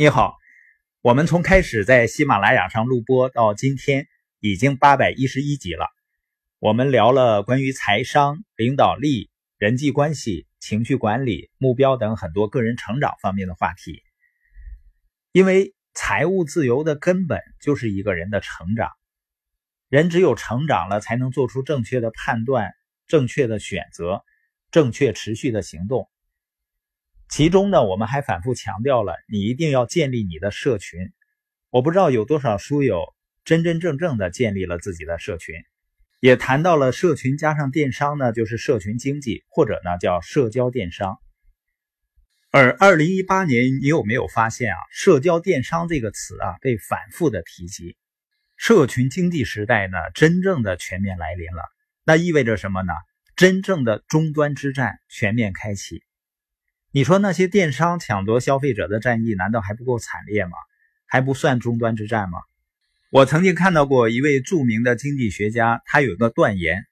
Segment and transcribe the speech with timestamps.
[0.00, 0.36] 你好，
[1.00, 4.06] 我们从开始在喜马拉雅上录播到今天
[4.38, 5.88] 已经八百一十一集了。
[6.60, 14.04] 我们聊了关于财商、领导力、人际关系、情绪管理、目标等很多个人成长方面的话题。
[15.32, 18.92] 因为财务自由的根本就是一个人的成长，
[19.88, 22.70] 人只有成长了，才能做出正确的判断、
[23.08, 24.22] 正确的选择、
[24.70, 26.08] 正确持续的行动。
[27.28, 31.12] 其中呢，我们还反复强调了，你一定要建立你的社群。
[31.70, 33.14] 我不知道有多少书友
[33.44, 35.54] 真真正正的建立了自己的社群，
[36.20, 41.18] 也谈到了社群加上电商呢，就是社群经济，或者呢叫社交电商。
[42.50, 47.96] 而二零一八年，你有没有发现啊，社交电商这个词啊被反复的提及？
[48.56, 51.62] 社群经济时代呢，真正的全面来临了。
[52.04, 52.92] 那意味着什么呢？
[53.36, 56.02] 真正的终端之战全面开启。
[56.90, 60.52] 你说那些电商抢夺消费者的战役难道还不够惨烈吗？
[61.06, 62.38] 还不算终端之战吗？
[63.10, 66.86] 我曾经看到过一位著名的经济学家，他有一个断言，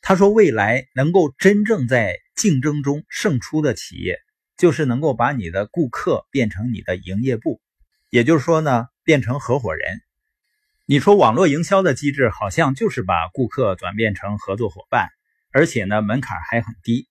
[0.00, 4.18] 他说未来能够真正在竞争中胜出的企业，
[4.56, 7.60] 就是能够把你的顾客变成你的营业部，
[8.10, 10.02] 也就是说呢，变成合伙人。
[10.86, 15.08] 你说网络营销的机制好像就是把顾客转变成合作伙伴，
[15.50, 17.08] 而且呢门槛还很低。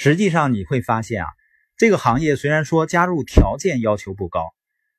[0.00, 1.28] 实际上你会发现啊，
[1.76, 4.44] 这个行业虽然说加入条件要求不高，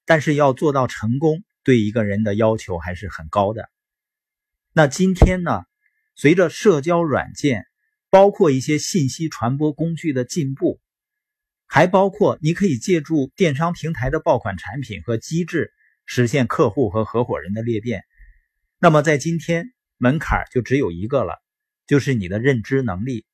[0.06, 3.70] 但是要做到成功，对一个人的要求还是很高的。
[4.74, 5.64] 那今天呢，
[6.16, 7.66] 随着社交软件，
[8.10, 10.82] 包括一些信息传播工具的进步，
[11.66, 15.72] 还包括你可以借助电商平台的爆款产品和机制，
[16.06, 18.04] 实现客户和合伙人的裂变。
[18.80, 21.42] 那么在今天，门槛就只有一个了，
[21.88, 23.26] 就是你的认知能力。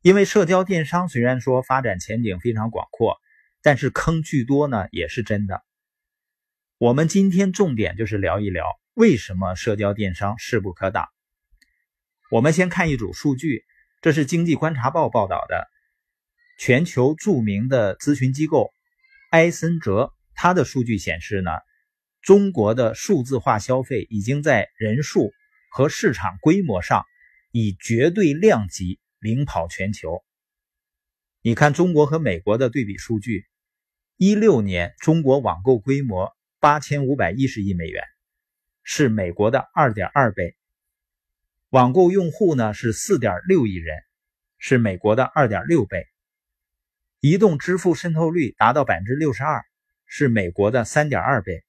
[0.00, 3.16] 因为社交电商虽然说发展前景非常广阔，
[3.62, 5.64] 但是坑巨多呢，也是真的。
[6.78, 11.08] 我们今天重点就是聊一聊为什么社交电商势不可挡。
[12.30, 13.64] 我们先看一组数据，
[14.00, 15.66] 这是经济观察报报道的，
[16.60, 18.70] 全球著名的咨询机构
[19.32, 21.50] 埃森哲，它的数据显示呢，
[22.22, 25.32] 中国的数字化消费已经在人数
[25.72, 27.04] 和市场规模上
[27.50, 29.00] 以绝对量级。
[29.18, 30.24] 领跑全球。
[31.40, 33.46] 你看中国和美国的对比数据：
[34.16, 38.02] 一六年中国网购规模八千五百一十亿美元，
[38.82, 40.56] 是美国的二点二倍；
[41.70, 43.96] 网购用户呢是四点六亿人，
[44.58, 46.02] 是美国的二点六倍；
[47.20, 49.64] 移动支付渗透率达到百分之六十二，
[50.06, 51.62] 是美国的三点二倍；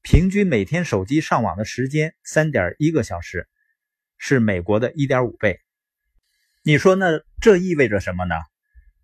[0.00, 3.48] 平均每天手机上网的时间三点一个小时，
[4.16, 5.63] 是美国的一点五倍。
[6.66, 7.20] 你说呢？
[7.42, 8.36] 这意味着什么呢？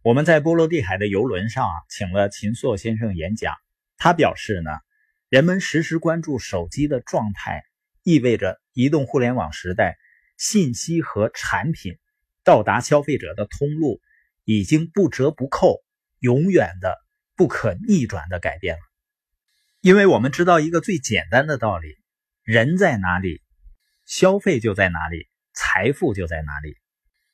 [0.00, 3.54] 我们在波罗的海的游轮上啊，请了秦朔先生演讲。
[3.98, 4.70] 他表示呢，
[5.28, 7.62] 人们时时关注手机的状态，
[8.02, 9.98] 意味着移动互联网时代
[10.38, 11.98] 信息和产品
[12.44, 14.00] 到达消费者的通路
[14.44, 15.82] 已经不折不扣、
[16.18, 16.96] 永远的
[17.36, 18.80] 不可逆转的改变了。
[19.82, 21.98] 因为我们知道一个最简单的道理：
[22.42, 23.42] 人在哪里，
[24.06, 26.79] 消费就在哪里，财富就在哪里。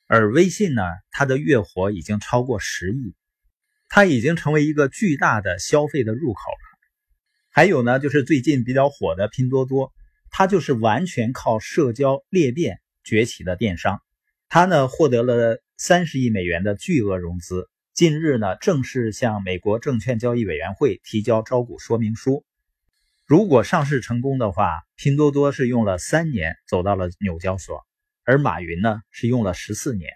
[0.07, 0.81] 而微信呢，
[1.11, 3.13] 它的月活已经超过十亿，
[3.89, 6.77] 它已经成为一个巨大的消费的入口了。
[7.49, 9.91] 还有呢，就是最近比较火的拼多多，
[10.29, 14.01] 它就是完全靠社交裂变崛起的电商。
[14.47, 22.45] 它呢获得了三十亿美元的巨额融资，近日呢正式向美国证券交易委员会提交招股说明书。
[23.25, 27.85] 如果上市成功的话，拼多多是用了三年走到了纽交所。
[28.27, 30.11] 而马云呢，是用了十四年。